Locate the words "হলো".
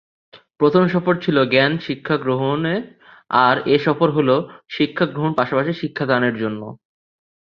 4.17-4.35